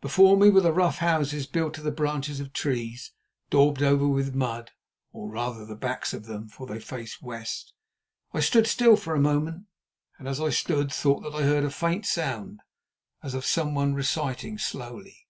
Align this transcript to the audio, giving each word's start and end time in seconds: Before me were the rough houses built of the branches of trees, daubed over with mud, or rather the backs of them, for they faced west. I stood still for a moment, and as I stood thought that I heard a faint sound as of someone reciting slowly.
Before 0.00 0.36
me 0.36 0.50
were 0.50 0.62
the 0.62 0.72
rough 0.72 0.98
houses 0.98 1.46
built 1.46 1.78
of 1.78 1.84
the 1.84 1.92
branches 1.92 2.40
of 2.40 2.52
trees, 2.52 3.12
daubed 3.50 3.84
over 3.84 4.04
with 4.08 4.34
mud, 4.34 4.72
or 5.12 5.28
rather 5.30 5.64
the 5.64 5.76
backs 5.76 6.12
of 6.12 6.26
them, 6.26 6.48
for 6.48 6.66
they 6.66 6.80
faced 6.80 7.22
west. 7.22 7.72
I 8.34 8.40
stood 8.40 8.66
still 8.66 8.96
for 8.96 9.14
a 9.14 9.20
moment, 9.20 9.66
and 10.18 10.26
as 10.26 10.40
I 10.40 10.50
stood 10.50 10.92
thought 10.92 11.20
that 11.20 11.36
I 11.36 11.42
heard 11.44 11.62
a 11.62 11.70
faint 11.70 12.04
sound 12.04 12.58
as 13.22 13.32
of 13.32 13.44
someone 13.46 13.94
reciting 13.94 14.58
slowly. 14.58 15.28